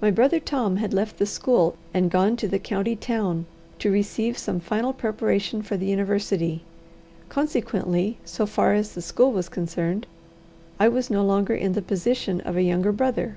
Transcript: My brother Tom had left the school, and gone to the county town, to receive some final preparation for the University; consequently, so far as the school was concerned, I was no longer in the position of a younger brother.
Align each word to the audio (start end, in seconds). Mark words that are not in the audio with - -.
My 0.00 0.10
brother 0.10 0.40
Tom 0.40 0.76
had 0.76 0.94
left 0.94 1.18
the 1.18 1.26
school, 1.26 1.76
and 1.92 2.10
gone 2.10 2.38
to 2.38 2.48
the 2.48 2.58
county 2.58 2.96
town, 2.96 3.44
to 3.80 3.90
receive 3.92 4.38
some 4.38 4.60
final 4.60 4.94
preparation 4.94 5.60
for 5.60 5.76
the 5.76 5.84
University; 5.84 6.62
consequently, 7.28 8.16
so 8.24 8.46
far 8.46 8.72
as 8.72 8.94
the 8.94 9.02
school 9.02 9.30
was 9.32 9.50
concerned, 9.50 10.06
I 10.80 10.88
was 10.88 11.10
no 11.10 11.22
longer 11.22 11.54
in 11.54 11.74
the 11.74 11.82
position 11.82 12.40
of 12.46 12.56
a 12.56 12.62
younger 12.62 12.92
brother. 12.92 13.36